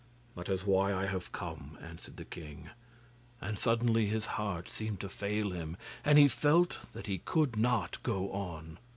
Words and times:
'That 0.35 0.49
is 0.49 0.65
why 0.65 0.91
I 0.91 1.05
have 1.05 1.31
come,' 1.31 1.77
answered 1.79 2.17
the 2.17 2.25
king; 2.25 2.71
and 3.39 3.59
suddenly 3.59 4.07
his 4.07 4.25
heart 4.25 4.67
seemed 4.67 4.99
to 5.01 5.09
fail 5.09 5.51
him 5.51 5.77
and 6.03 6.17
he 6.17 6.27
felt 6.27 6.79
that 6.93 7.05
he 7.05 7.19
could 7.19 7.55
not 7.55 8.01
go 8.01 8.31
on. 8.31 8.79